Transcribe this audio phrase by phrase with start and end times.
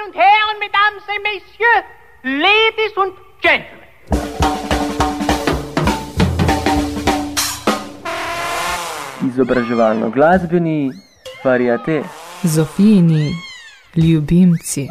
[0.00, 1.84] Damen und Herren, Mesdames et Messieurs,
[2.22, 3.80] Ladies und Gentlemen.
[9.26, 10.90] Izobraževalno glasbeni
[11.44, 12.02] variate.
[12.44, 13.34] Zofijini
[13.94, 14.88] ljubimci.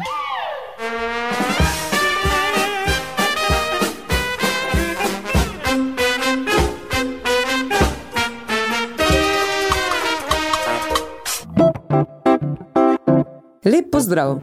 [13.64, 14.40] Lep pozdrav!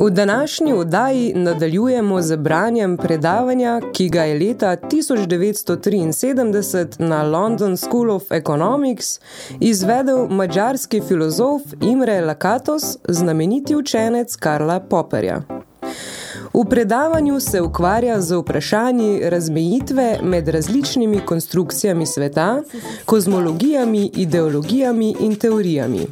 [0.00, 8.10] V današnji oddaji nadaljujemo z branjem predavanja, ki ga je leta 1973 na London School
[8.10, 9.20] of Economics
[9.60, 15.42] izvedel mađarski filozof Imre Lakatos, znameniti učenec Karla Popperja.
[16.54, 22.62] V predavanju se ukvarja z vprašanji razmejitve med različnimi konstrukcijami sveta,
[23.04, 26.06] kozmologijami, ideologijami in teorijami.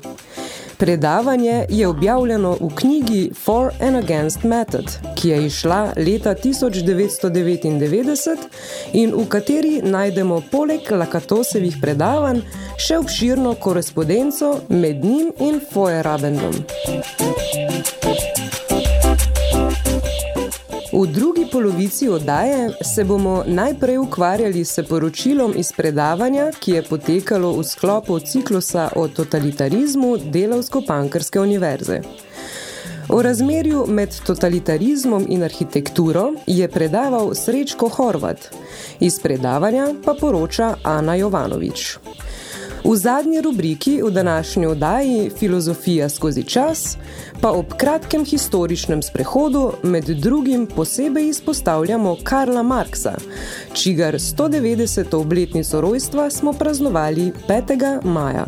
[0.78, 8.36] Predavanje je objavljeno v knjigi For and Against Method, ki je išla leta 1999
[8.92, 12.40] in v kateri najdemo poleg Lakatosevih predavanj
[12.78, 16.54] še obširno korespondenco med njim in Feuerabendom.
[20.92, 27.52] V drugi polovici oddaje se bomo najprej ukvarjali s poročilom iz predavanja, ki je potekalo
[27.52, 32.00] v sklopu ciklusa o totalitarizmu Delavsko-Pankrske univerze.
[33.08, 38.48] O razmerju med totalitarizmom in arhitekturo je predaval Srečko Horvat,
[39.00, 41.98] iz predavanja pa poroča Ana Jovanovič.
[42.84, 46.96] V zadnji rubriki v današnji oddaji Filozofija skozi čas
[47.40, 53.14] pa ob kratkem historičnem sprehodu med drugim posebej izpostavljamo Karla Marksa,
[53.72, 55.16] čigar 190.
[55.16, 58.04] obletnico rojstva smo praznovali 5.
[58.04, 58.46] maja.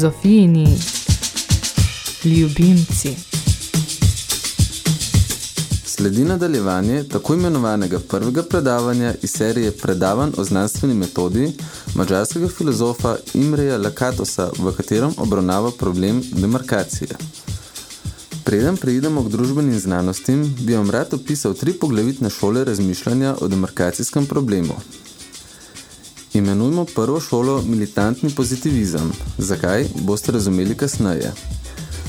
[0.00, 0.78] Zofijini
[2.24, 3.16] ljubimci.
[5.84, 11.52] Sledi nadaljevanje tako imenovanega prvega predavanja iz serije predavanj o znanstveni metodi
[11.94, 17.10] mađarskega filozofa Imreja Lakatosa, v katerem obravnava problem demarkacije.
[18.44, 24.26] Preden preidemo k družbenim znanostim, bi vam rad opisal tri poglavitne šole razmišljanja o demarkacijskem
[24.26, 24.74] problemu.
[26.36, 29.12] Imenujmo prvo šolo militantni pozitivizem.
[29.38, 31.32] Zakaj, boste razumeli kasneje.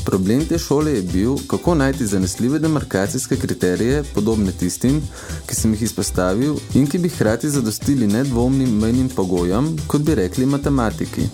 [0.06, 5.00] Problem te šole je bil, kako najti zanesljive demarkacijske kriterije, podobne tistim,
[5.47, 10.45] ki sem jih izpostavil in ki bi hrati zadostili nedvomnim mejnim pogojem, kot bi rekli
[10.45, 11.30] matematiki.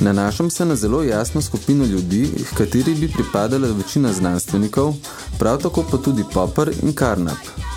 [0.00, 4.94] Nanašam se na zelo jasno skupino ljudi, v kateri bi pripadala večina znanstvenikov,
[5.38, 7.73] prav tako pa tudi Popper in Carnap.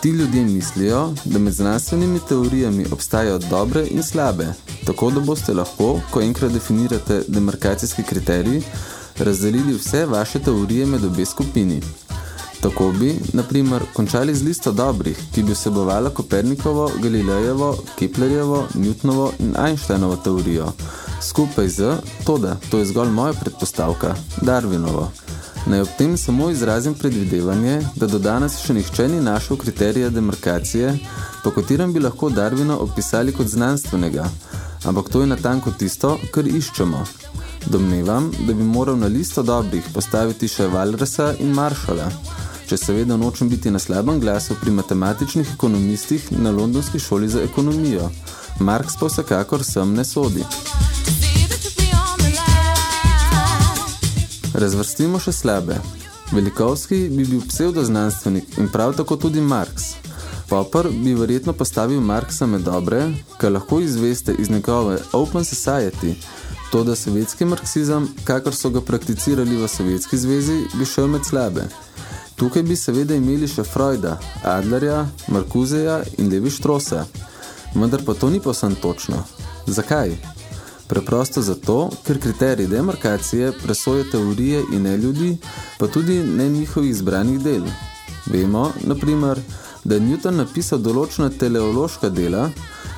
[0.00, 4.46] Ti ljudje mislijo, da med znanstvenimi teorijami obstajajo dobre in slabe,
[4.86, 8.60] tako da boste lahko, ko enkrat definirate demarkacijski kriterij,
[9.18, 11.80] razdelili vse vaše teorije med obe skupini.
[12.60, 19.30] Tako bi, na primer, končali z listo dobrih, ki bi vsebovala Kopernikovo, Galilejevo, Keplerjevo, Newtonovo
[19.38, 20.72] in Einsteinovo teorijo,
[21.22, 25.10] skupaj z, to da, to je zgolj moja predpostavka, Darwinovo.
[25.66, 30.94] Naj ob tem samo izrazim predvidevanje, da do danes še nihče ni našel kriterija demarkacije,
[31.44, 34.24] po katerem bi lahko Darwina opisali kot znanstvenega,
[34.84, 37.04] ampak to je natanko tisto, kar iščemo.
[37.66, 42.08] Domnevam, da bi moral na listo dobrih postaviti še Walrasa in Marshalla,
[42.68, 48.10] če seveda nočem biti na slabem glasu pri matematičnih ekonomistih na Londonski šoli za ekonomijo.
[48.60, 50.44] Marx pa vsekakor sem ne sodi.
[54.58, 55.76] Razvrstimo še slabe.
[56.32, 59.92] Velikovski bi bil pseudoznanstvenik in prav tako tudi Marx.
[60.48, 63.04] Popper bi verjetno postavil Marksa med dobre,
[63.38, 66.14] kar lahko izveste iz njegove Open Society,
[66.72, 71.68] to da sovjetski marksizem, kakor so ga prakticirali v Sovjetski zvezi, bi šel med slabe.
[72.36, 77.04] Tukaj bi seveda imeli še Freuda, Adlerja, Markuzeja in Levi Štrosa.
[77.74, 79.22] Vendar pa to ni posem točno.
[79.66, 80.37] Zakaj?
[80.88, 85.36] Preprosto zato, ker kriterij demarkacije presoje teorije in ne ljudi,
[85.78, 87.62] pa tudi ne njihovih izbranih del.
[88.26, 89.40] Vemo, na primer,
[89.84, 92.48] da je Newton napisal določena teleološka dela,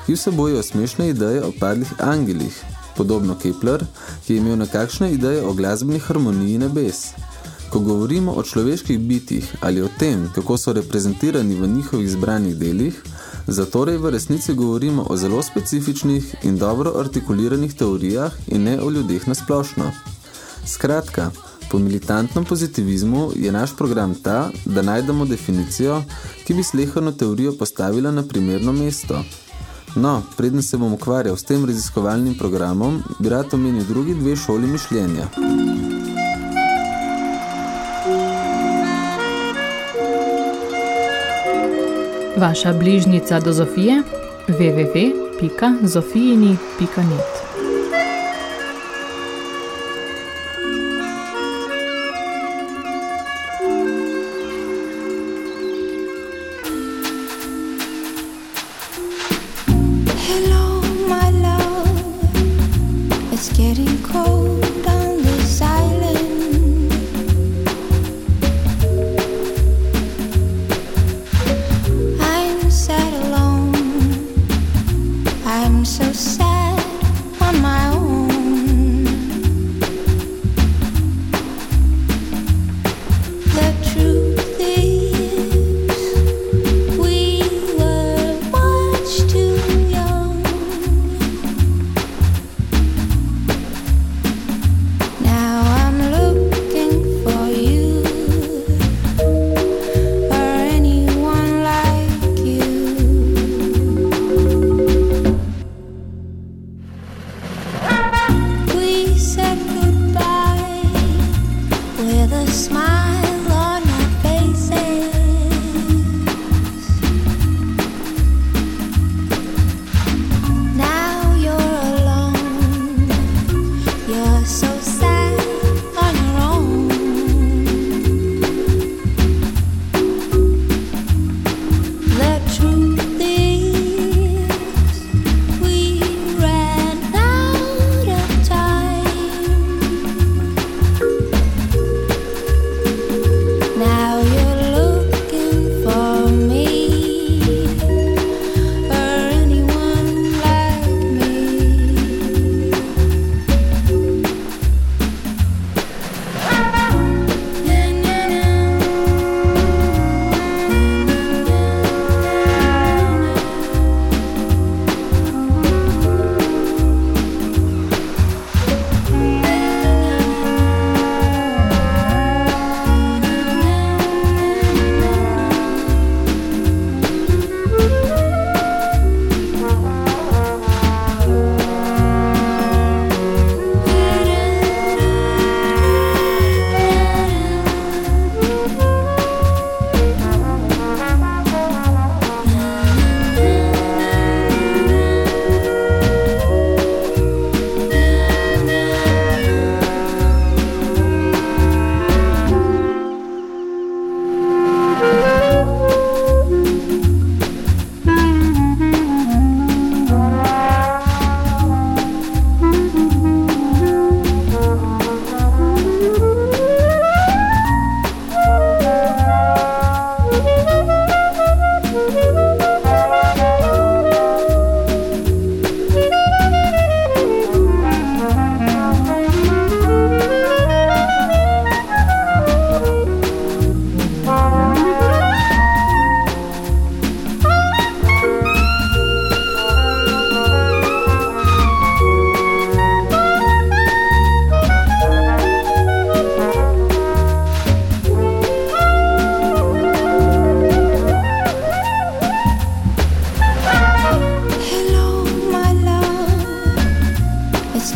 [0.05, 2.55] ki vsebojo smešne ideje o padlih angelih,
[2.95, 3.83] podobno Kepler,
[4.25, 7.09] ki je imel nekakšne ideje o glasbeni harmoniji nebes.
[7.71, 13.03] Ko govorimo o človeških bitih ali o tem, kako so reprezentirani v njihovih izbranih delih,
[13.47, 19.27] Zatorej v resnici govorimo o zelo specifičnih in dobro artikuliranih teorijah in ne o ljudeh
[19.27, 19.91] nasplošno.
[20.65, 21.31] Skratka,
[21.71, 26.03] po militantnem pozitivizmu je naš program ta, da najdemo definicijo,
[26.45, 29.23] ki bi slehrno teorijo postavila na primerno mesto.
[29.95, 34.67] No, preden se bom ukvarjal s tem raziskovalnim programom, bi rad omenil drugi dve šoli
[34.67, 35.27] mišljenja.
[42.41, 44.01] Vaša bližnica do Zofije?
[44.47, 47.40] www.zofijini.net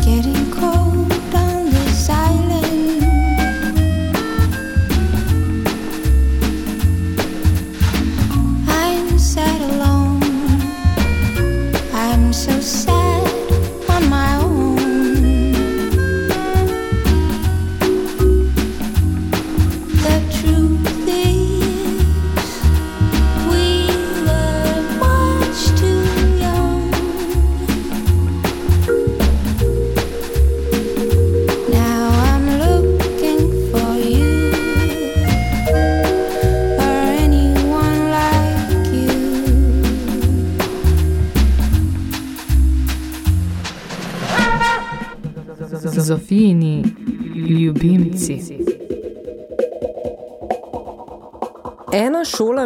[0.02, 0.85] getting cold.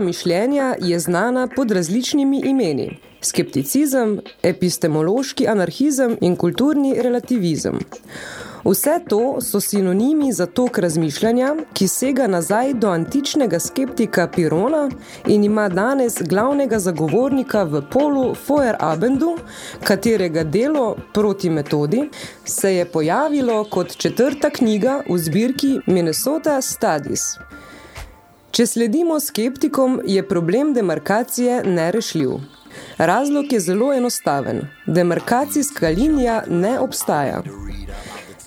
[0.00, 2.98] Šola mišljenja je znana pod različnimi imeni.
[3.20, 7.78] Skepticizem, epistemološki anarhizem in kulturni relativizem.
[8.64, 14.90] Vse to so sinonimi za tok razmišljanja, ki sega nazaj do antičnega skeptika Pirona
[15.26, 19.36] in ima danes glavnega zagovornika v polu Feuerabendu,
[19.84, 22.08] katerega delo proti metodi
[22.44, 27.49] se je pojavilo kot četrta knjiga v zbirki Minnesota Studies.
[28.50, 32.30] Če sledimo skeptikom, je problem demarkacije nerešljiv.
[32.98, 34.64] Razlog je zelo enostaven.
[34.86, 37.42] Demarkacijska linija ne obstaja.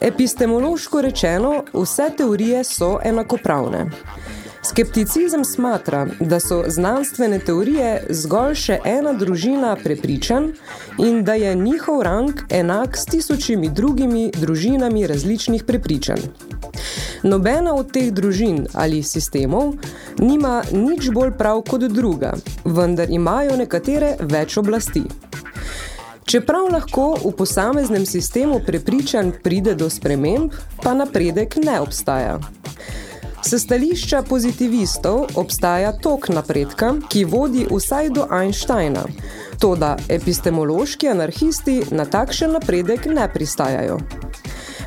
[0.02, 3.86] Epistemološko rečeno, vse teorije so enakopravne.
[4.66, 10.54] Skepticizem smatra, da so znanstvene teorije zgolj še ena družina prepričan
[11.04, 16.24] in da je njihov rang enak s tisočimi drugimi družinami različnih prepričanj.
[17.24, 19.76] Nobena od teh družin ali sistemov
[20.20, 25.04] nima nič bolj prav kot druga, vendar imajo nekatere več oblasti.
[26.24, 32.40] Čeprav lahko v posameznem sistemu prepričan pride do sprememb, pa napredek ne obstaja.
[33.46, 39.04] Se stališča pozitivistov obstaja tok napredka, ki vodi vsaj do Einsteina,
[39.60, 43.98] toda epistemološki anarhisti na takšen napredek ne pristajajo.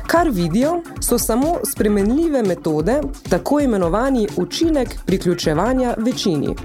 [0.07, 6.55] Kar vidijo, so samo spremenljive metode, tako imenovani učinek priključevanja večini.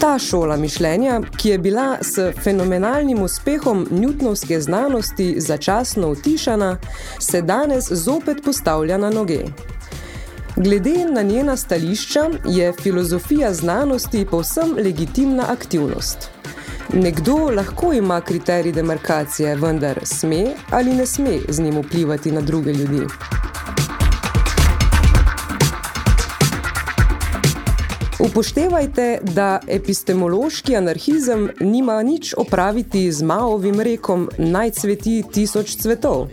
[0.00, 6.76] Ta šola mišljenja, ki je bila s fenomenalnim uspehom newtonovske znanosti začasno utišana,
[7.18, 9.44] se danes zopet postavlja na noge.
[10.60, 16.30] Glede na njena stališča je filozofija znanosti povsem legitimna aktivnost.
[16.92, 22.72] Nekdo lahko ima kriterij demarkacije, vendar sme ali ne sme z njim vplivati na druge
[22.72, 23.00] ljudi.
[28.18, 36.28] Upoštevajte, da epistemološki anarhizem nima nič opraviti z Maovim rekom naj cveti tisoč cvetov,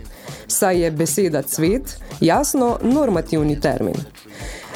[0.48, 3.94] saj je beseda cvet jasno normativni termin.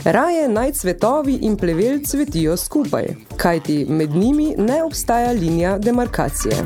[0.05, 6.57] Raje naj cvetovi in plevel cvetijo skupaj, kajti med njimi ne obstaja linija demarkacije.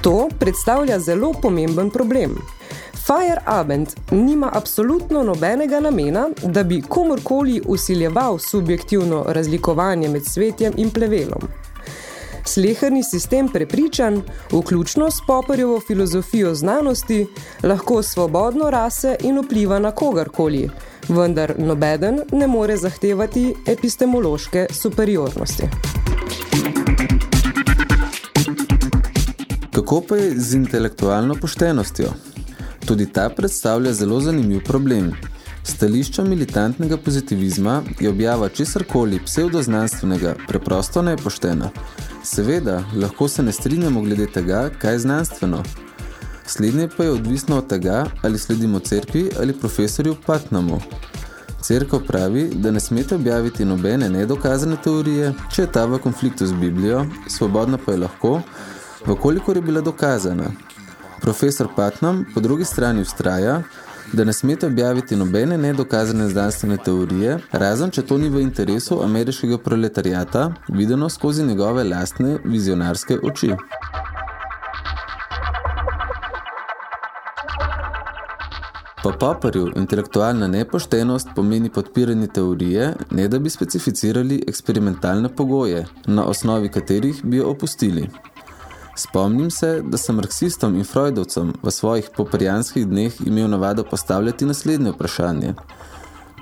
[0.00, 2.38] To predstavlja zelo pomemben problem.
[3.06, 11.48] Feyerabend nima absolutno nobenega namena, da bi komorkoli usiljeval subjektivno razlikovanje med svetjem in plevelom.
[12.44, 17.26] Sleherni sistem prepričan, vključno s Popperjevo filozofijo znanosti,
[17.62, 20.70] lahko svobodno rase in vpliva na kogarkoli,
[21.08, 25.62] vendar nobeden ne more zahtevati epistemološke superiornosti.
[29.72, 32.08] Kako pa je z intelektualno poštenostjo?
[32.86, 35.12] Tudi ta predstavlja zelo zanimiv problem.
[35.62, 41.70] Stališča militantnega pozitivizma je objava česarkoli pseudoznanstvenega preprosto nepoštena.
[42.24, 45.62] Seveda, lahko se ne strinjamo glede tega, kaj je znanstveno.
[46.46, 50.80] Slednje pa je odvisno od tega, ali sledimo cerkvi ali profesorju Patnamu.
[51.62, 56.52] Cerkev pravi, da ne smete objaviti nobene nedokazane teorije, če je ta v konfliktu z
[56.52, 58.40] Biblijo, svobodna pa je lahko,
[59.06, 60.50] vkolikor je bila dokazana.
[61.20, 63.62] Profesor Patnam po drugi strani ustraja,
[64.12, 69.58] da ne smete objaviti nobene nedokazane znanstvene teorije, razen če to ni v interesu ameriškega
[69.58, 73.52] proletarijata, videno skozi njegove lastne vizionarske oči.
[79.02, 86.68] Po Popperju intelektualna nepoštenost pomeni podpiranje teorije, ne da bi specificirali eksperimentalne pogoje, na osnovi
[86.68, 88.08] katerih bi jo opustili.
[88.96, 94.90] Spomnim se, da sem marksistom in freudovcem v svojih poprijanskih dneh imel navado postavljati naslednje
[94.90, 95.54] vprašanje.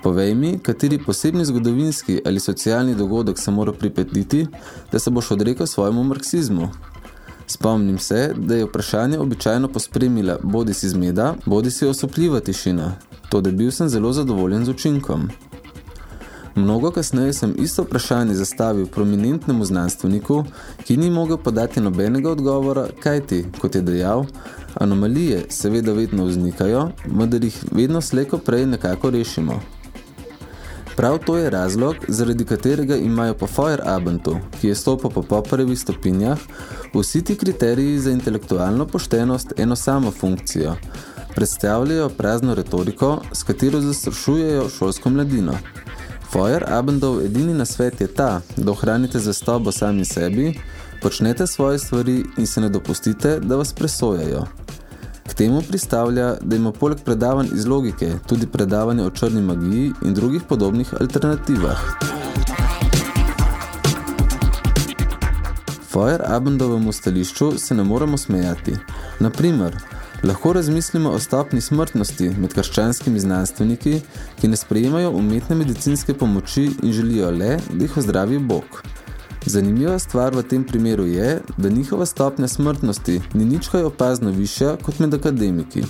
[0.03, 4.47] Povej mi, kateri posebni zgodovinski ali socialni dogodek se mora pripetiti,
[4.93, 6.69] da se boš odrekel svojemu marksizmu.
[7.47, 12.93] Spomnim se, da je vprašanje običajno pospremila bodi si zmeda, bodi si osupljiva tišina,
[13.29, 15.29] to da bil sem zelo zadovoljen z učinkom.
[16.55, 20.45] Mnogo kasneje sem isto vprašanje zastavil prominentnemu znanstveniku,
[20.85, 24.25] ki ni mogel podati nobenega odgovora, kaj ti, kot je dejal,
[24.75, 29.61] anomalije seveda vedno vznikajo, vendar jih vedno sleko prej nekako rešimo.
[30.99, 36.39] Prav to je razlog, zaradi katerega imajo po Feuerabendu, ki je stopil po poparevih stopinjah,
[36.95, 40.75] vsi ti kriteriji za intelektualno poštenost eno samo funkcijo.
[41.35, 45.55] Predstavljajo prazno retoriko, s katero zastrašujejo šolsko mladino.
[46.33, 50.61] Feuerabendov edini nasvet je ta, da ohranite zastobo sami sebi,
[51.03, 54.45] počnete svoje stvari in se ne dopustite, da vas presojajo.
[55.29, 60.15] K temu pristavlja, da ima poleg predavanj iz logike tudi predavanje o črni magiji in
[60.15, 61.81] drugih podobnih alternativah.
[65.93, 68.77] Feuerabendovemu stališču se ne moremo smejati.
[69.21, 69.77] Naprimer,
[70.23, 74.01] lahko razmislimo o stopni smrtnosti med krščanskimi znanstveniki,
[74.41, 78.83] ki ne sprejemajo umetne medicinske pomoči in želijo le, da jih ozdravi Bog.
[79.47, 84.77] Zanimiva stvar v tem primeru je, da njihova stopnja smrtnosti ni nič kaj opazno višja
[84.83, 85.85] kot med akademiki.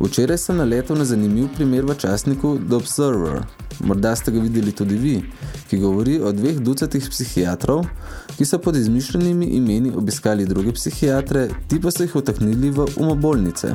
[0.00, 3.42] Včeraj sem naletel na zanimiv primer v časniku The Observer,
[3.80, 5.14] morda ste ga videli tudi vi,
[5.70, 7.86] ki govori o dveh ducatih psihiatrov,
[8.36, 13.74] ki so pod izmišljenimi imeni obiskali druge psihiatre, ti pa so jih utaknili v umobolnice.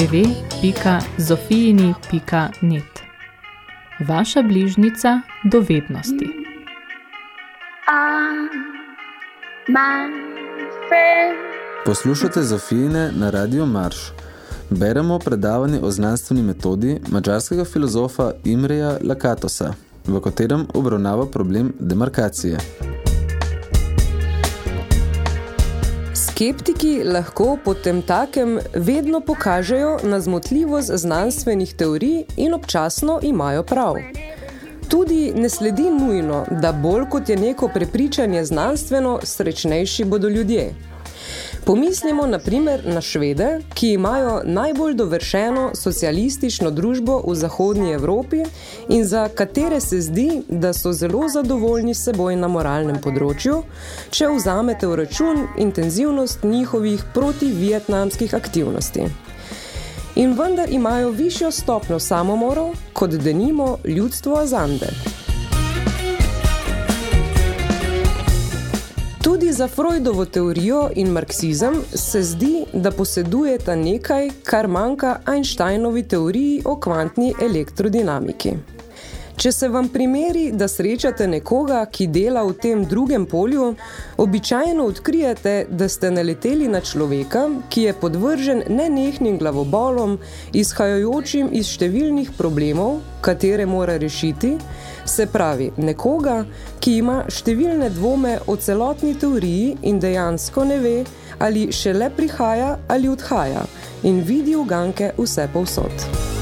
[0.00, 3.00] www.zofijini.net
[4.08, 6.28] Vaša bližnica do vednosti.
[11.84, 13.96] Poslušate Zofijine na Radio Marš.
[14.70, 19.74] Beremo predavanje o znanstveni metodi mačarskega filozofa Imreja Lakatosa,
[20.06, 22.58] v katerem obravnava problem demarkacije.
[26.40, 33.94] Skeptiki lahko potem takem vedno pokažejo na zmotljivost znanstvenih teorij in občasno imajo prav.
[34.88, 40.74] Tudi ne sledi nujno, da bolj kot je neko prepričanje znanstveno, srečnejši bodo ljudje.
[41.64, 48.42] Pomislimo na primer na Švede, ki imajo najbolj dovršeno socialistično družbo v Zahodnji Evropi
[48.88, 53.62] in za katere se zdi, da so zelo zadovoljni s seboj na moralnem področju,
[54.10, 59.10] če vzamete v račun intenzivnost njihovih protivietnamskih aktivnosti.
[60.16, 65.19] In vendar imajo višjo stopnjo samomorov, kot denimo ljudstvo Azande.
[69.30, 76.62] Tudi za Freudovo teorijo in marksizem se zdi, da posedujeta nekaj, kar manjka Einsteinovi teoriji
[76.64, 78.52] o kvantni elektrodinamiki.
[79.40, 83.70] Če se vam primeri, da srečate nekoga, ki dela v tem drugem polju,
[84.20, 90.18] običajno odkrijete, da ste naleteli na človeka, ki je podvržen nenehnim glavobolom,
[90.52, 94.58] izhajajočim iz številnih problemov, katere mora rešiti,
[95.08, 96.42] se pravi nekoga,
[96.76, 100.98] ki ima številne dvome o celotni teoriji in dejansko ne ve,
[101.40, 103.64] ali šele prihaja ali odhaja
[104.04, 106.39] in vidi uganke vse povsod.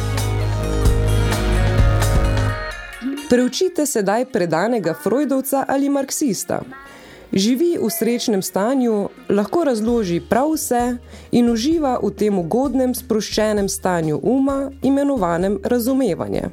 [3.29, 6.61] Preučite sedaj predanega Freudovca ali marksista.
[7.33, 10.97] Živi v srečnem stanju, lahko razloži prav vse
[11.33, 16.49] in uživa v tem ugodnem sproščenem stanju uma, imenovanem razumevanje.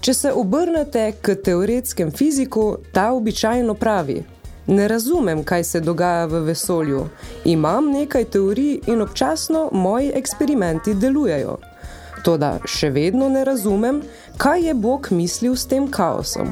[0.00, 4.24] Če se obrnete k teoretskem fiziku, ta običajno pravi
[4.66, 7.08] Ne razumem, kaj se dogaja v vesolju.
[7.44, 11.58] Imam nekaj teorij in občasno moji eksperimenti delujejo.
[12.24, 14.00] Toda še vedno ne razumem,
[14.36, 16.48] kaj je Bog mislil s tem kaosom.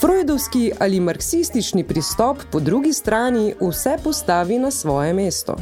[0.00, 5.56] Freudovski ali marksistični pristop po drugi strani vse postavi na svoje mesto.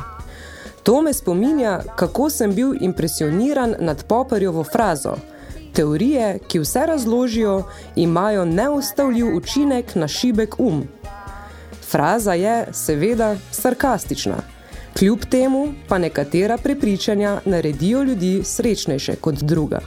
[0.82, 5.16] To me spominja, kako sem bil impresioniran nad Poparjovo frazo
[5.72, 7.62] Teorije, ki vse razložijo,
[7.96, 10.88] imajo neustavljiv učinek na šibek um.
[11.90, 14.36] Fraza je, seveda, sarkastična.
[14.98, 19.80] Kljub temu pa nekatera prepričanja naredijo ljudi srečnejše kot druga.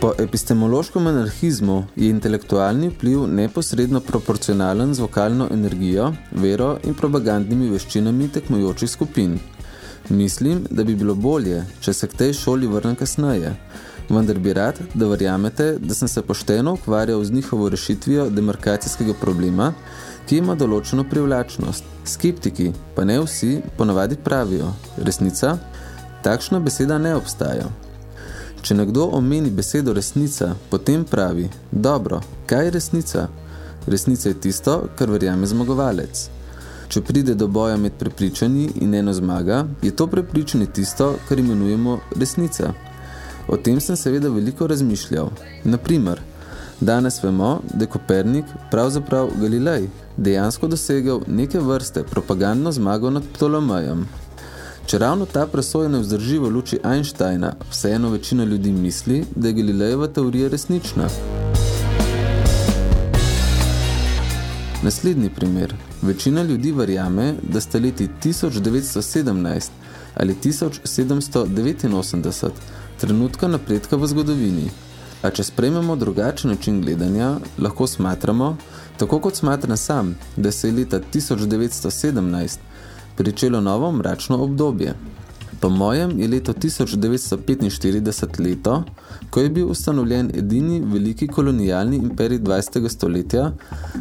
[0.00, 8.28] Po epistemološkem anarhizmu je intelektualni vpliv neposredno proporcionalen z vokalno energijo, vero in propagandnimi veščinami
[8.32, 9.34] tekmujočih skupin.
[10.08, 13.52] Mislim, da bi bilo bolje, če se k tej šoli vrnem kasneje,
[14.08, 19.74] vendar bi rad, da verjamete, da sem se pošteno ukvarjal z njihovo rešitvijo demarkacijskega problema,
[20.26, 21.84] ki ima določeno privlačnost.
[22.08, 25.58] Skeptiki, pa ne vsi, ponavadi pravijo, resnica,
[26.24, 27.68] takšna beseda ne obstaja.
[28.62, 33.22] Če nekdo omeni besedo resnica, potem pravi, dobro, kaj je resnica?
[33.86, 36.26] Resnica je tisto, kar verjame zmagovalec.
[36.92, 41.98] Če pride do boja med prepričanji in eno zmaga, je to prepričanje tisto, kar imenujemo
[42.16, 42.74] resnica.
[43.48, 45.30] O tem sem seveda veliko razmišljal.
[45.64, 46.20] Naprimer,
[46.80, 54.04] danes vemo, da je Kopernik, pravzaprav Galilej, dejansko dosegel neke vrste propagandno zmago nad Ptolomejem.
[54.90, 59.54] Če ravno ta presoja ne vzdrži v luči Einsteina, vseeno večina ljudi misli, da je
[59.54, 61.04] Galilejeva teorija resnična.
[64.82, 65.74] Naslednji primer.
[66.02, 69.70] Večina ljudi verjame, da sta leti 1917
[70.14, 72.50] ali 1789
[73.00, 74.70] trenutka napredka v zgodovini.
[75.22, 78.56] A če sprejmemo drugačen način gledanja, lahko smatramo,
[78.98, 82.69] tako kot smatram sam, da se je leta 1917
[83.20, 84.94] pričelo novo mračno obdobje.
[85.60, 88.84] Po mojem je leto 1945 leto,
[89.30, 92.88] ko je bil ustanovljen edini veliki kolonialni imperij 20.
[92.88, 93.52] stoletja,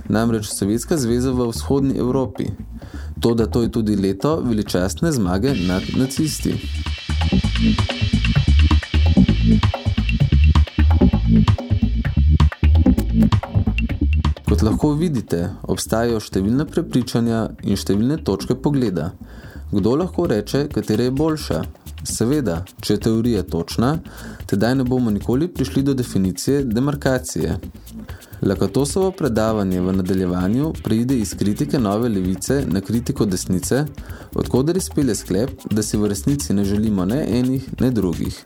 [0.08, 2.46] namreč Sovjetska zveza v vzhodni Evropi.
[3.20, 6.56] To, da to je tudi leto veličastne zmage nad nacisti.
[14.60, 15.38] Kot lahko vidite,
[15.72, 19.06] obstajajo številne prepričanja in številne točke pogleda.
[19.72, 21.60] Kdo lahko reče, katera je boljša?
[22.04, 23.94] Seveda, če je teorija točna,
[24.52, 27.56] tedaj ne bomo nikoli prišli do definicije demarkacije.
[28.52, 33.86] Lakatosovo predavanje v nadaljevanju preide iz kritike nove levice na kritiko desnice,
[34.36, 38.44] odkoder izpelje sklep, da si v resnici ne želimo ne enih, ne drugih.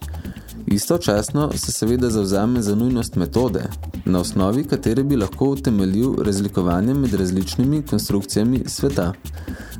[0.73, 3.63] Istočasno se seveda zavzame za nujnost metode,
[4.05, 9.13] na osnovi katere bi lahko utemeljil razlikovanje med različnimi konstrukcijami sveta.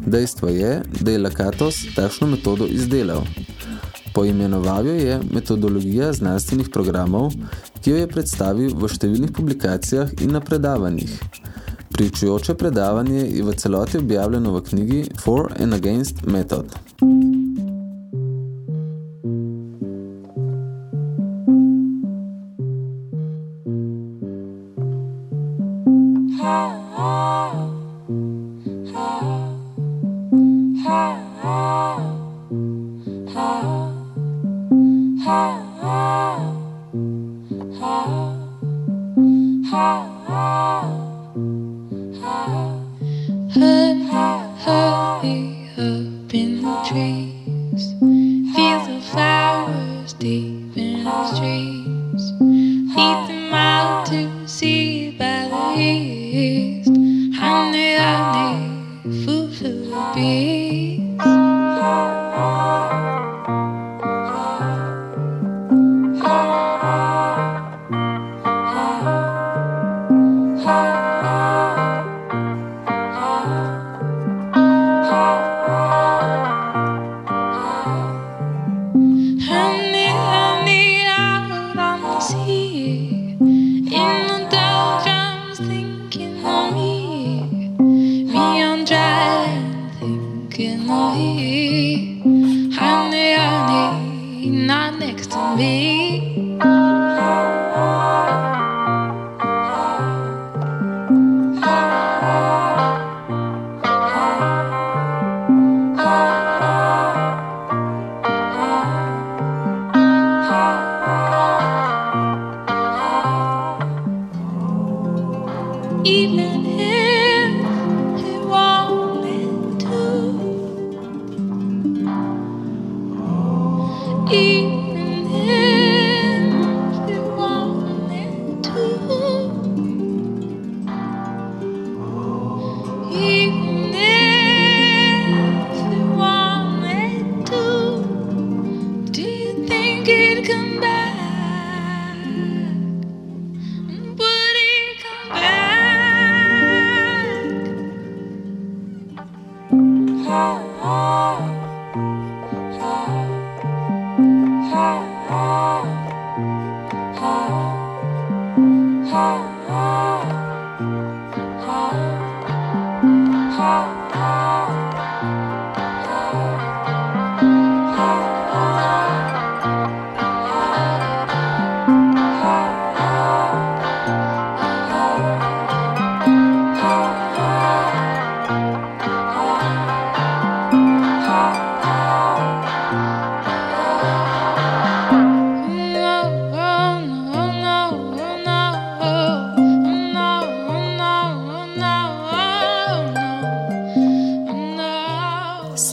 [0.05, 3.21] Dejstvo je, da je Lakatos takšno metodo izdelal.
[4.13, 7.33] Poimenoval jo je metodologija znanstvenih programov,
[7.81, 11.17] ki jo je predstavil v številnih publikacijah in na predavanjih.
[11.93, 16.77] Pričujoče predavanje je v celoti objavljeno v knjigi For and Against Method.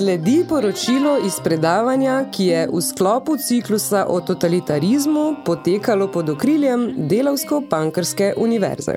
[0.01, 8.33] Sledi poročilo iz predavanja, ki je v sklopu ciklusa o totalitarizmu potekalo pod okriljem Delavsko-Pankrske
[8.37, 8.95] univerze.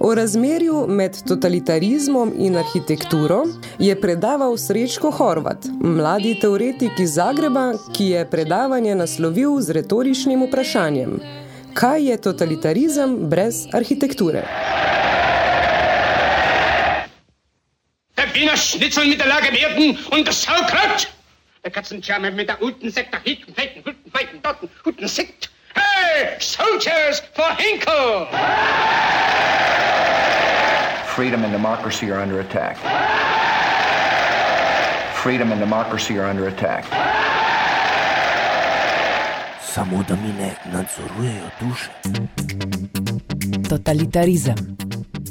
[0.00, 3.42] O razmerju med totalitarizmom in arhitekturo
[3.78, 11.20] je predaval Srečko Horvat, mladi teoretik iz Zagreba, ki je predavanje naslovil z retoričnim vprašanjem.
[11.74, 14.48] Kaj je totalitarizem brez arhitekture?
[18.16, 21.08] Der Wiener Schnitzel mit der Lage werden und das Saukraut.
[21.64, 25.50] Der Katzenscharme mit der guten Sekt nach hinten, feiten, guten, feiten, dotten, guten Sekt.
[25.74, 28.26] Hey, soldiers for Hinkel!
[31.14, 32.76] Freedom and democracy are under attack.
[35.14, 36.84] Freedom and democracy are under attack.
[39.62, 41.90] Samo da mi ne nadzorujejo duše.
[43.68, 44.76] Totalitarizem.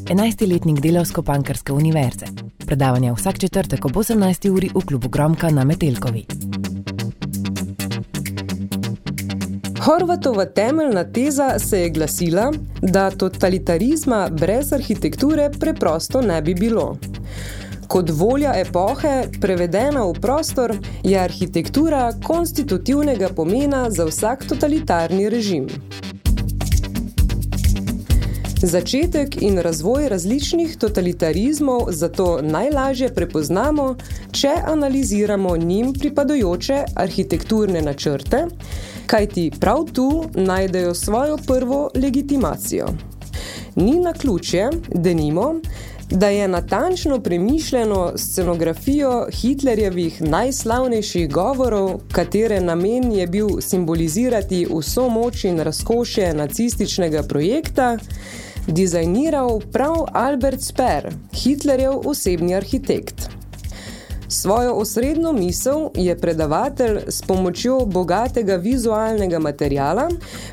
[0.10, 0.48] 11.
[0.48, 2.26] letnik Delavsko-Pankrske univerze.
[2.71, 4.49] Predavanja vsak četrtek ob 18.
[4.49, 6.25] uri v klubu Gromka na Metelkovi.
[9.79, 16.97] Horvatova temeljna teza se je glasila, da totalitarizma brez arhitekture preprosto ne bi bilo.
[17.88, 25.67] Kot volja epohe, prevedena v prostor, je arhitektura konstitutivnega pomena za vsak totalitarni režim.
[28.63, 33.95] Začetek in razvoj različnih totalitarizmov zato najlažje prepoznamo,
[34.32, 38.43] če analiziramo njim pripadajoče arhitekturne načrte,
[39.06, 42.88] kajti prav tu najdejo svojo prvo legitimacijo.
[43.76, 45.56] Ni na ključje, denimo,
[46.12, 55.43] da je natančno premišljeno scenografijo Hitlerjevih najslavnejših govorov, katere namen je bil simbolizirati vso moč
[55.43, 57.97] in razkošje nacističnega projekta,
[58.67, 63.30] dizajniral prav Albert Speer, Hitlerjev osebni arhitekt.
[64.28, 70.10] Svojo osrednjo misel je predavatelj s pomočjo bogatega vizualnega materijala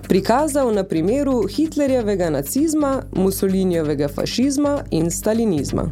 [0.08, 5.90] prikazal na primeru Hitlerjevega nacizma, Mussolinijevega fašizma in stalinizma.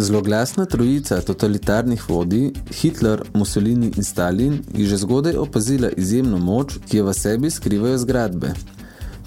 [0.00, 6.96] Zloglasna trojica totalitarnih vodij, Hitler, Mussolini in Stalin, je že zgodaj opazila izjemno moč, ki
[6.96, 8.52] jo v sebi skrivajo zgradbe.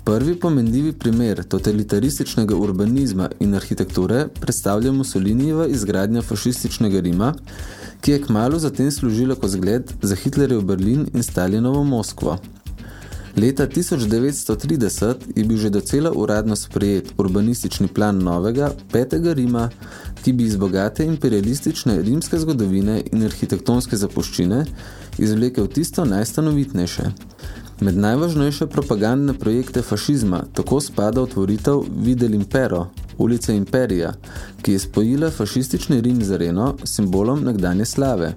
[0.03, 7.33] Prvi pomenljivi primer totalitarističnega urbanizma in arhitekture predstavlja Mussolinijeva izgradnja fašističnega Rima,
[8.01, 12.37] ki je kmalu zatem služila kot zgled za Hitlerjev Berlin in Stalinovo Moskvo.
[13.37, 19.69] Leta 1930 je bil že docela uradno sprejet urbanistični plan novega, petega Rima,
[20.23, 24.65] ki bi iz bogate imperialistične rimske zgodovine in arhitektonske zapuščine
[25.17, 27.03] izvlekel tisto najstanovitnejše.
[27.81, 34.13] Med najvažnejše propagandne projekte fašizma tako spada otvoritev Videl Impero, ulice Imperija,
[34.61, 38.33] ki je spojila fašistični Rim z areno, simbolom nekdanje slave.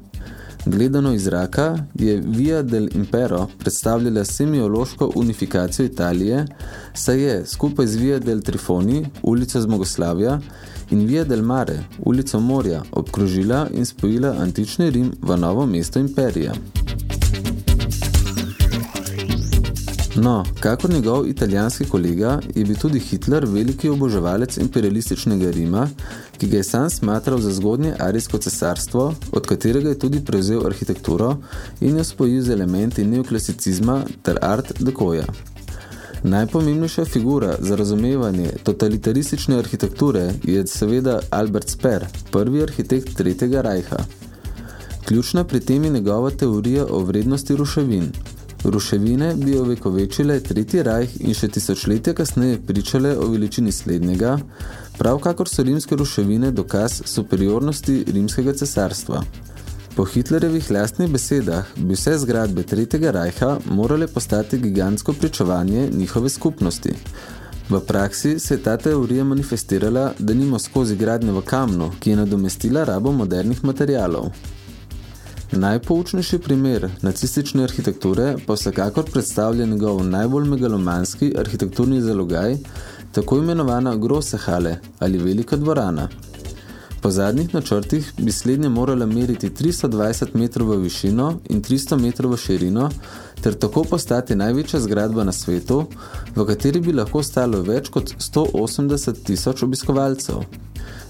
[0.67, 6.47] Gledano iz zraka je Via del Impero predstavljala semiološko unifikacijo Italije,
[6.95, 10.41] saj je skupaj z Via del Trifoni, ulico Zmogoslavja,
[10.91, 16.55] in Via del Mare, ulico Morja, obkrožila in spojila antični Rim v novo mesto Imperija.
[20.17, 25.89] No, kakor njegov italijanski kolega, je bil tudi Hitler veliki oboževalec imperialističnega Rima,
[26.39, 31.37] ki ga je sam smatral za zgodnje arijsko cesarstvo, od katerega je tudi prevzel arhitekturo
[31.81, 35.25] in jo spojil z elementi neoklasicizma ter art decoja.
[36.23, 43.99] Najpomembnejša figura za razumevanje totalitaristične arhitekture je seveda Albert Speer, prvi arhitekt Tretjega rajha.
[45.05, 48.13] Ključna pri tem je njegova teorija o vrednosti ruševin.
[48.65, 54.39] Ruševine bi ovekovečile Tretji rajh in še tisočletja kasneje pričale o veličini slednjega,
[54.99, 59.21] prav kakor so rimske ruševine dokaz superiornosti rimskega cesarstva.
[59.97, 66.97] Po Hitlerjevih lastnih besedah bi vse zgradbe Tretjega rajha morale postati gigantsko pričevanje njihove skupnosti.
[67.71, 72.17] V praksi se je ta teorija manifestirala, da nimo skozi gradnje v kamnu, ki je
[72.17, 74.33] nadomestila rabo modernih materialov.
[75.57, 82.57] Najpoučnejši primer nacistične arhitekture pa vsekakor predstavlja njegov najbolj megalomanski arhitekturni zalogaj,
[83.13, 86.09] tako imenovana Grosse Halle ali Velika dvorana.
[87.03, 92.37] Po zadnjih načrtih bi slednje morala meriti 320 metrov v višino in 300 metrov v
[92.37, 92.91] širino,
[93.43, 95.85] ter tako postati največja zgradba na svetu,
[96.37, 100.43] v kateri bi lahko stalo več kot 180 tisoč obiskovalcev.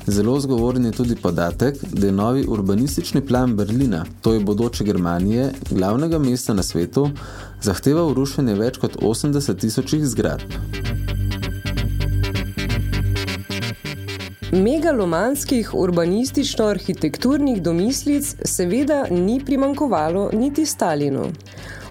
[0.06, 5.52] Zelo zgovoren je tudi podatek, da je novi urbanistični plan Berlina, to je bodoče Germanije,
[5.70, 7.08] glavnega mesta na svetu,
[7.62, 10.52] zahteval rušenje več kot 80 tisočih zgradb.
[14.52, 21.24] Megalomanskih urbanistično-arhitekturnih domislic seveda ni primankovalo niti Stalinu.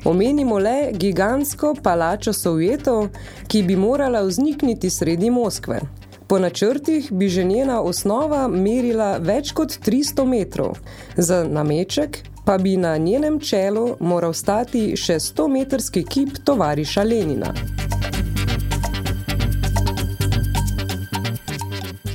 [0.06, 3.10] Omenimo le gigantsko palačo Sovjetov,
[3.48, 5.82] ki bi morala vznikniti sredi Moskve.
[6.28, 10.78] Po načrtih bi že njena osnova merila več kot 300 metrov,
[11.18, 17.54] za nameček pa bi na njenem čelu moral stati še 100-metrski kip tovariša Lenina.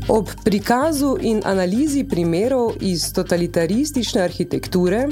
[0.09, 5.03] Ob prikazu in analizi primerov iz totalitaristične arhitekture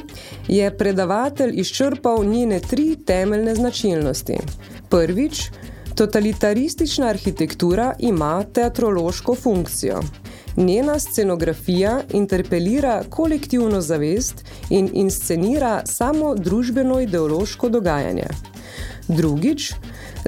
[0.49, 4.39] je predavatelj izčrpal njene tri temeljne značilnosti.
[4.89, 5.43] Prvič,
[5.97, 10.01] totalitaristična arhitektura ima teatrološko funkcijo.
[10.57, 18.27] Njena scenografija interpelira kolektivno zavest in inscenira samo družbeno-ideološko dogajanje.
[19.09, 19.73] Drugič,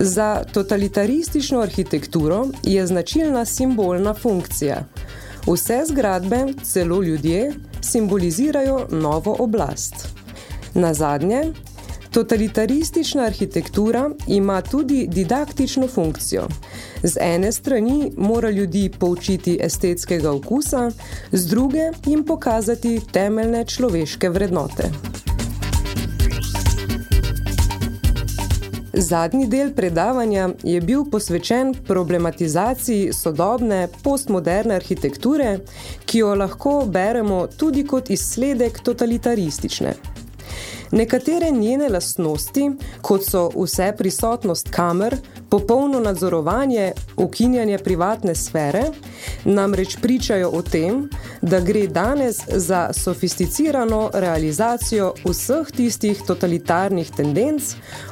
[0.01, 4.85] Za totalitaristično arhitekturo je značilna simbolna funkcija.
[5.47, 10.09] Vse zgradbe, celo ljudje, simbolizirajo novo oblast.
[10.75, 11.45] Na zadnje,
[12.11, 16.49] Totalitaristična arhitektura ima tudi didaktično funkcijo.
[17.03, 20.91] Z ene strani mora ljudi poučiti estetskega okusa,
[21.33, 24.91] z druge jim pokazati temeljne človeške vrednote.
[28.93, 35.59] Zadnji del predavanja je bil posvečen problematizaciji sodobne postmoderne arhitekture,
[36.05, 40.18] ki jo lahko beremo tudi kot izsledek totalitaristične.
[40.93, 42.71] Nekatere njene lastnosti,
[43.03, 45.17] kot so vse prisotnost kamer,
[45.51, 48.83] popolno nadzorovanje, ukinjanje privatne sfere,
[49.45, 51.09] namreč pričajo o tem,
[51.43, 57.63] da gre danes za sofisticirano realizacijo vseh tistih totalitarnih tendenc,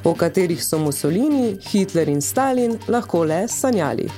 [0.04, 4.10] o katerih so Mussolini, Hitler in Stalin lahko le sanjali.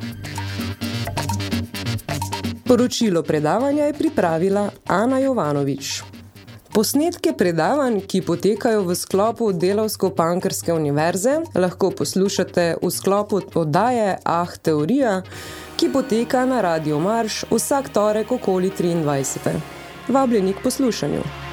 [2.68, 6.17] Poročilo predavanja je pripravila Ana Jovanovič.
[6.68, 15.22] Posnetke predavanj, ki potekajo v sklopu Delavsko-Pankarske univerze, lahko poslušate v sklopu oddaje Ah teorija,
[15.80, 19.56] ki poteka na Radio Marš vsak torek okoli 23.
[20.08, 21.47] Vabljeni k poslušanju.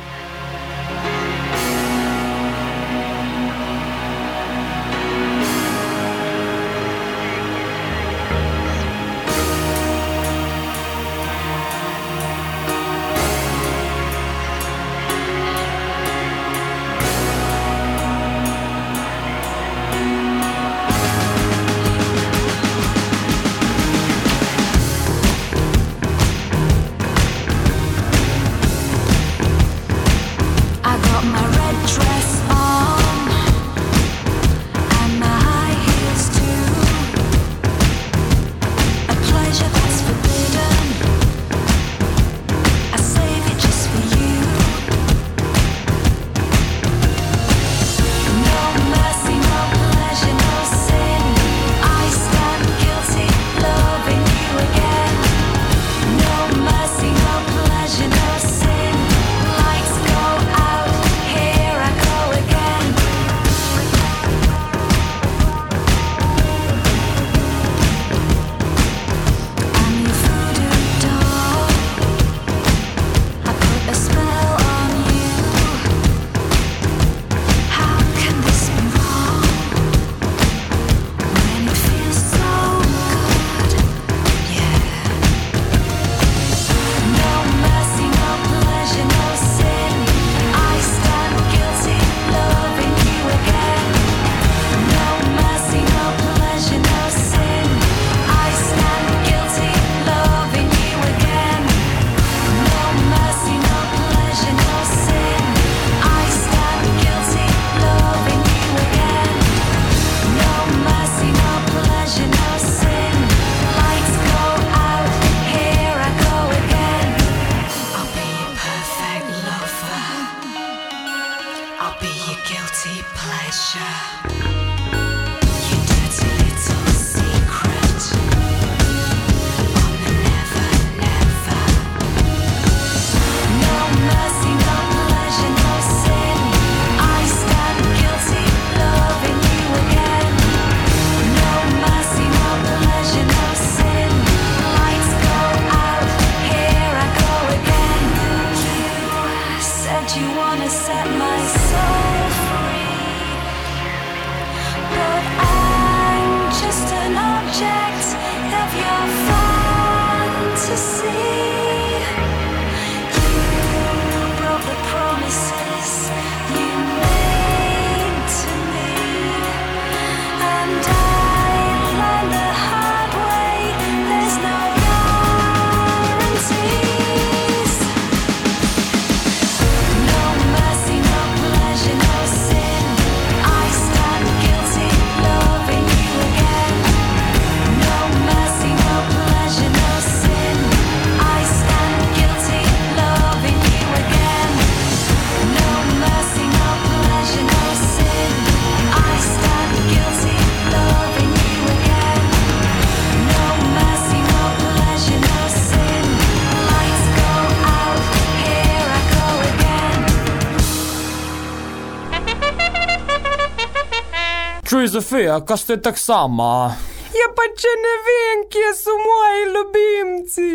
[214.70, 216.74] Čuj, Zofija, kaj ste tak sama?
[217.14, 220.50] Ja pa če ne vem, kje so moji ljubimci.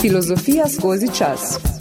[0.00, 1.77] Filozofija skozi čas.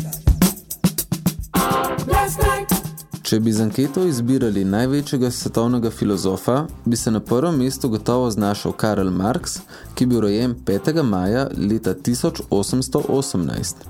[3.28, 8.72] Če bi z anketo izbirali največjega svetovnega filozofa, bi se na prvem mestu gotovo znašel
[8.72, 9.58] Karl Marx,
[9.96, 11.04] ki je bil rojen 5.
[11.04, 13.84] maja leta 1818.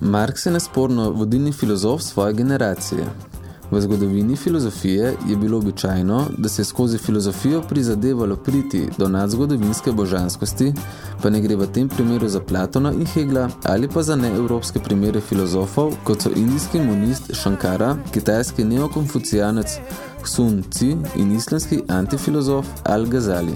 [0.00, 3.04] Marx je nesporno vodilni filozof svoje generacije,
[3.70, 9.92] V zgodovini filozofije je bilo običajno, da se je skozi filozofijo prizadevalo priti do nadzgodovinske
[9.92, 10.72] božanskosti,
[11.22, 15.20] pa ne gre v tem primeru za Platona in Hegla ali pa za neevropske primere
[15.20, 19.78] filozofov, kot so indijski monist Shankara, kitajski neokonfucijanec
[20.24, 23.54] Sun Tzu in islamski antifilozof Al-Ghazali.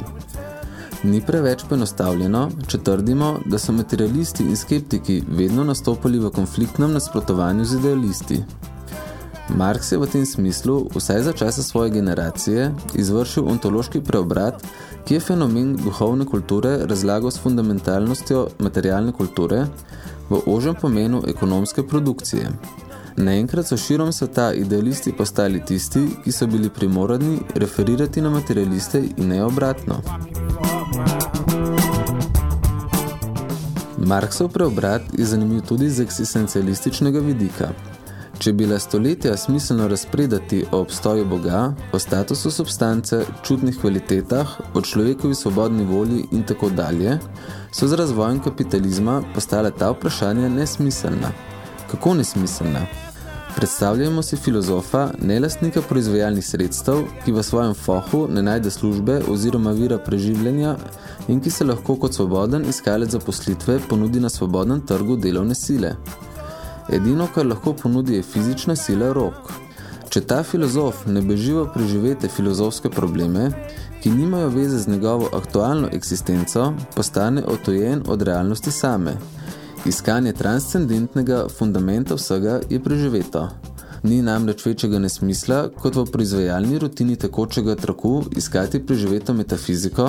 [1.03, 7.65] Ni preveč poenostavljeno, če trdimo, da so materialisti in skeptiki vedno nastopali v konfliktnem nasprotovanju
[7.65, 8.39] z idealisti.
[9.49, 14.62] Marx je v tem smislu, vsaj za časa svoje generacije, izvršil ontološki preobrat,
[15.05, 19.66] ki je fenomen duhovne kulture razlagal s fundamentalnostjo materialne kulture
[20.30, 22.49] v ožem pomenu ekonomske produkcije.
[23.16, 29.28] Naenkrat so širom sveta idealisti postali tisti, ki so bili primoradni referirati na materialiste in
[29.28, 30.01] ne obratno.
[33.99, 37.68] Marksov preobrat je zanimiv tudi z eksistencialističnega vidika.
[38.39, 44.80] Če je bila stoletja smiselno razpredati o obstoju Boga, o statusu substance, čutnih kvalitetah, o
[44.80, 47.18] človekovi svobodni volji in tako dalje,
[47.72, 51.33] so z razvojem kapitalizma postale ta vprašanja nesmiselna.
[51.91, 52.87] Kako nesmiselna?
[53.57, 59.99] Predstavljamo si filozofa, nelastnika proizvajalnih sredstev, ki v svojem fohu ne najde službe oziroma vira
[59.99, 60.76] preživljanja
[61.28, 65.95] in ki se lahko kot svoboden iskalec zaposlitve ponudi na svobodnem trgu delovne sile.
[66.89, 69.53] Edino, kar lahko ponudi, je fizična sila rok.
[70.12, 73.47] Če ta filozof ne beži v preživete filozofske probleme,
[74.03, 79.14] ki nimajo veze z njegovo aktualno eksistenco, postane otojen od realnosti same.
[79.87, 83.49] Iskanje transcendentnega fundamenta vsega je preživeto.
[84.03, 90.09] Ni namreč večjega nesmisla, kot v proizvajalni rutini tekočega traku iskati preživeto metafiziko,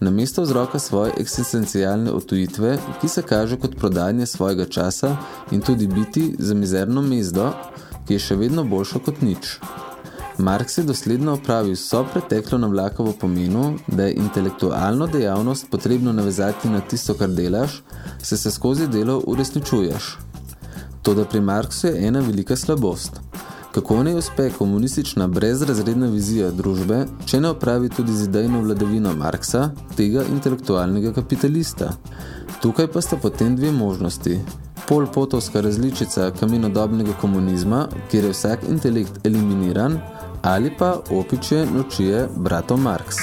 [0.00, 5.16] namesto vzroka svoje eksistencialne otujitve, ki se kaže kot prodajanje svojega časa
[5.50, 7.52] in tudi biti za mizerno mezdo,
[8.08, 9.52] ki je še vedno boljša kot nič.
[10.38, 16.80] Marx je dosledno opravil vso preteklo navlakavo pomenu, da je intelektualno dejavnost potrebno navezati na
[16.80, 17.82] tisto, kar delaš,
[18.22, 20.29] se se skozi delo uresničuješ.
[21.02, 23.20] Toda pri Marksu je ena velika slabost.
[23.72, 29.70] Kako ne uspe komunistična brezrazredna vizija družbe, če ne opravi tudi z idejno vladavino Marksa,
[29.96, 31.92] tega intelektualnega kapitalista?
[32.60, 34.40] Tukaj pa sta potem dve možnosti.
[34.88, 40.00] Polpotovska različica kaminodobnega komunizma, kjer je vsak intelekt eliminiran,
[40.42, 43.16] ali pa opiče nočije brato Marks.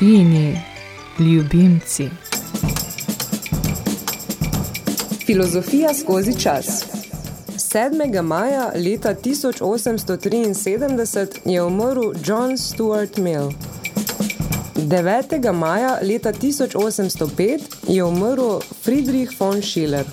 [0.00, 0.60] Zofijini
[1.18, 2.08] ljubimci.
[5.26, 6.84] Filozofija skozi čas
[7.56, 8.22] 7.
[8.22, 13.50] maja leta 1873 je umrl John Stuart Mill.
[14.76, 15.52] 9.
[15.52, 20.04] maja leta 1805 je umrl Friedrich von Schiller.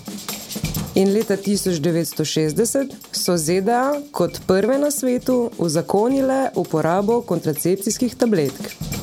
[0.95, 8.96] In leta 1960 so ZDA kot prve na svetu uzakonile uporabo kontracepcijskih tabletk.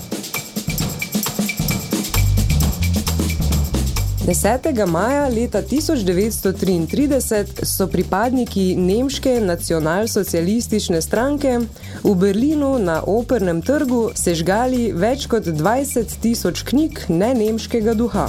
[4.27, 4.87] 10.
[4.87, 11.59] maja leta 1933 so pripadniki nemške nacionalsocialistične stranke
[12.05, 18.29] v Berlinu na opernem trgu sežgali več kot 20 tisoč knjig nenemškega duha.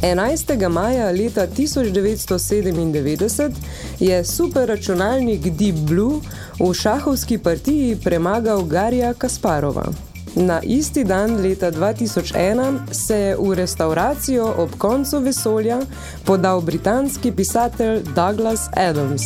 [0.00, 0.68] 11.
[0.68, 3.52] maja leta 1997
[4.00, 6.20] je superračunalnik Deep Blue
[6.60, 10.05] v šahovski partiji premagal Garija Kasparova.
[10.36, 15.80] Na isti dan leta 2001 se je v restauracijo ob koncu vesolja
[16.24, 19.22] podal britanski pisatelj Douglas Adams.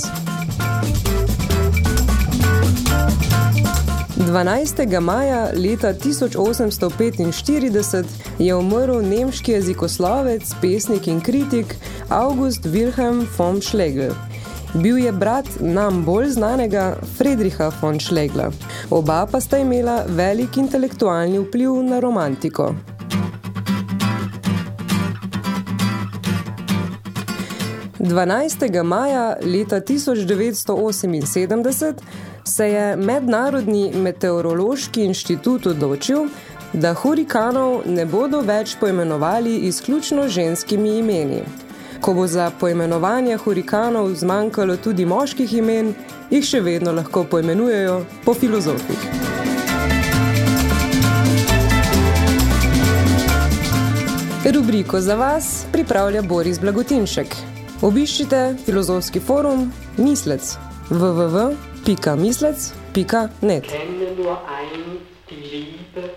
[4.16, 5.00] 12.
[5.00, 8.04] maja leta 1845
[8.38, 11.76] je umrl nemški jezikoslovec, pesnik in kritik
[12.08, 14.29] August Wilhelm von Schlegel.
[14.74, 18.50] Bil je brat nam bolj znanega Friedricha von Schlegla.
[18.90, 22.74] Oba pa sta imela velik intelektualni vpliv na romantiko.
[27.98, 31.94] Dvanajstega maja leta 1978
[32.44, 36.28] se je Mednarodni meteorološki inštitut odločil,
[36.72, 41.42] da hurikanov ne bodo več poimenovali izključno ženskimi imeni.
[42.00, 45.94] Ko bo za poimenovanje hurikanov zmanjkalo tudi moških imen,
[46.30, 48.98] jih še vedno lahko poimenujejo po filozofih.
[54.54, 57.36] Rubriko za vas pripravlja Boris Blagotinšek.
[57.82, 60.56] Obiščite filozofski forum Mislec
[60.90, 66.10] www.mislec.net Kenne nur eins die Liebe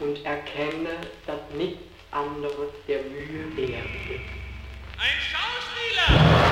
[0.00, 0.90] und erkenne,
[1.26, 4.37] dass nichts anderes der Mühe wert ist.
[5.00, 6.47] Ein Schauspieler!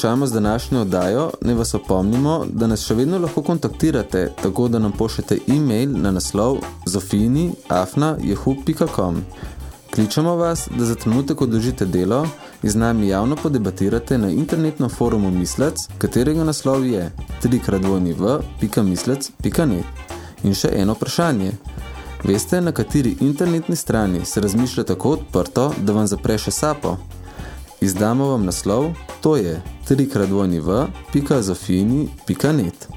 [0.00, 4.78] Končamo z današnjo oddajo, ne vas opomnimo, da nas še vedno lahko kontaktirate, tako da
[4.78, 9.16] nam pošljete e-mail na naslov zofini.afna.jehu.com.
[9.94, 12.26] Kličemo vas, da za trenutek odložite delo
[12.62, 19.84] in z nami javno podebatirate na internetnem forumu Mislec, katerega naslov je trikratvojniv.mislec.net.
[20.42, 21.52] In še eno vprašanje.
[22.24, 26.96] Veste, na kateri internetni strani se razmišlja tako odprto, da vam zapre še sapo?
[27.80, 32.88] Izdamo vam naslov, to je trikratvojniv.zofini.net.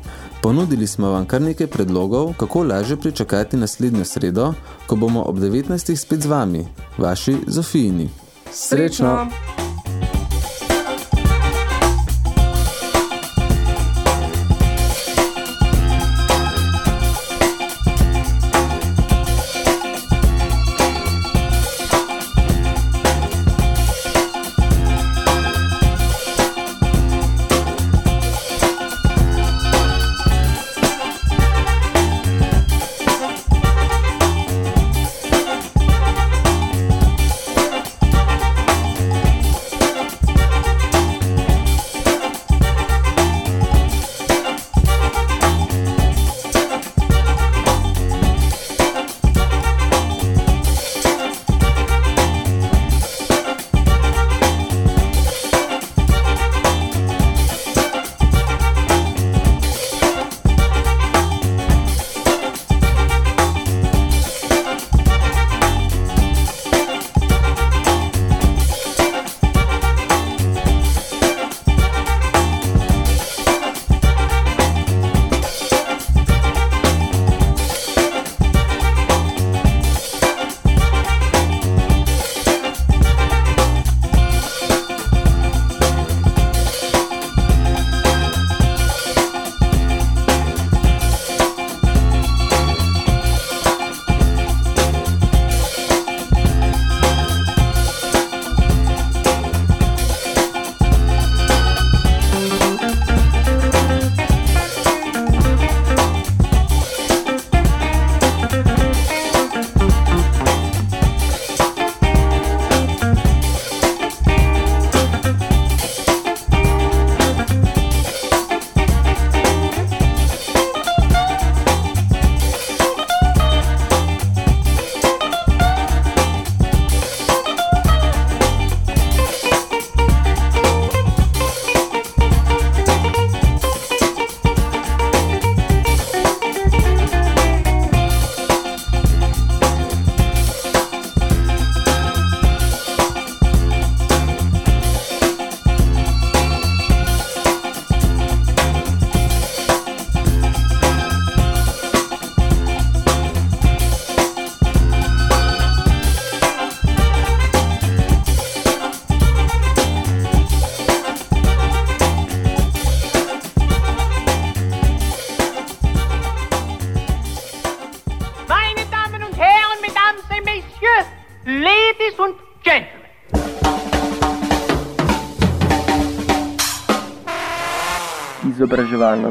[0.42, 4.54] Ponudili smo vam kar nekaj predlogov, kako lažje pričakati naslednjo sredo,
[4.88, 5.96] ko bomo ob 19.
[5.96, 6.68] spet z vami,
[6.98, 8.10] vaši Zofijini.
[8.52, 9.16] Srečno!
[9.16, 9.63] Meine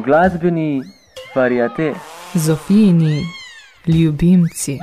[0.01, 0.83] glasbeni
[1.35, 1.95] variate.
[2.35, 3.27] Zofijini
[3.87, 4.79] ljubimci.